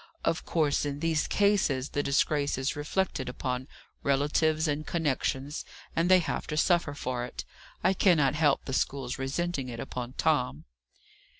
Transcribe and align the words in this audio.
Of 0.25 0.45
course, 0.45 0.83
in 0.83 0.99
these 0.99 1.27
cases, 1.27 1.89
the 1.89 2.01
disgrace 2.01 2.57
is 2.57 2.75
reflected 2.75 3.29
upon 3.29 3.67
relatives 4.01 4.67
and 4.67 4.83
connections, 4.83 5.63
and 5.95 6.09
they 6.09 6.17
have 6.17 6.47
to 6.47 6.57
suffer 6.57 6.95
for 6.95 7.23
it. 7.23 7.45
I 7.83 7.93
cannot 7.93 8.33
help 8.33 8.65
the 8.65 8.73
school's 8.73 9.19
resenting 9.19 9.69
it 9.69 9.79
upon 9.79 10.13
Tom." 10.13 10.65